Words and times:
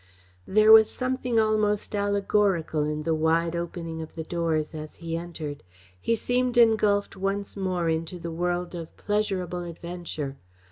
There 0.47 0.71
was 0.71 0.89
something 0.89 1.39
almost 1.39 1.93
allegorical 1.95 2.83
in 2.85 3.03
the 3.03 3.13
wide 3.13 3.55
opening 3.55 4.01
of 4.01 4.15
the 4.15 4.23
doors 4.23 4.73
as 4.73 4.95
he 4.95 5.15
entered. 5.15 5.61
He 6.01 6.15
seemed 6.15 6.57
engulfed 6.57 7.15
once 7.15 7.55
more 7.55 7.87
into 7.87 8.17
the 8.17 8.31
world 8.31 8.73
of 8.73 8.97
pleasurable 8.97 9.61
adventure. 9.63 10.37